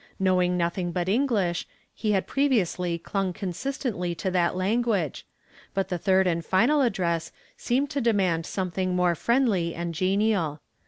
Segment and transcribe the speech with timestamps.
[0.17, 5.27] Knowing nothing but English, he had previously clung consistently to that language,
[5.75, 10.59] but the third and final address seemed to demand something more friendly and genial.